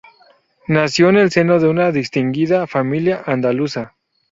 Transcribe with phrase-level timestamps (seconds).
[0.67, 3.95] Nació en el seno de una distinguida familia andaluza.